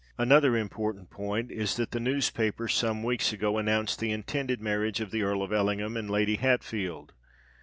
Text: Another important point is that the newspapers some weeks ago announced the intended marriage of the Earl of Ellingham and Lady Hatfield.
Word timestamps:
Another 0.17 0.57
important 0.57 1.11
point 1.11 1.51
is 1.51 1.75
that 1.75 1.91
the 1.91 1.99
newspapers 1.99 2.73
some 2.73 3.03
weeks 3.03 3.31
ago 3.33 3.59
announced 3.59 3.99
the 3.99 4.11
intended 4.11 4.59
marriage 4.59 4.99
of 4.99 5.11
the 5.11 5.21
Earl 5.21 5.43
of 5.43 5.53
Ellingham 5.53 5.95
and 5.95 6.09
Lady 6.09 6.37
Hatfield. 6.37 7.13